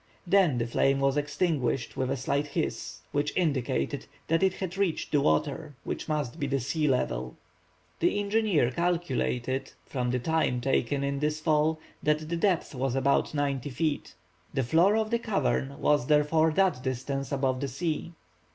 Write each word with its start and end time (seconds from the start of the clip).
Then 0.25 0.57
the 0.57 0.65
flame 0.65 0.99
was 0.99 1.15
extinguished 1.15 1.95
with 1.95 2.09
a 2.09 2.17
slight 2.17 2.47
hiss, 2.47 3.01
which 3.11 3.37
indicated 3.37 4.07
that 4.29 4.41
it 4.41 4.53
had 4.53 4.75
reached 4.75 5.11
the 5.11 5.21
water, 5.21 5.75
which 5.83 6.09
must 6.09 6.39
be 6.39 6.47
the 6.47 6.59
sea 6.59 6.87
level. 6.87 7.37
The 7.99 8.19
engineer 8.19 8.71
calculated, 8.71 9.73
from 9.85 10.09
the 10.09 10.17
time 10.17 10.59
taken 10.59 11.03
in 11.03 11.19
the 11.19 11.29
fall, 11.29 11.79
that 12.01 12.27
the 12.29 12.35
depth 12.35 12.73
was 12.73 12.95
about 12.95 13.35
ninety 13.35 13.69
feet. 13.69 14.15
The 14.55 14.63
floor 14.63 14.97
of 14.97 15.11
the 15.11 15.19
cavern 15.19 15.79
was 15.79 16.07
therefore 16.07 16.49
that 16.53 16.81
distance 16.81 17.31
above 17.31 17.59
the 17.61 17.67
sea. 17.67 18.13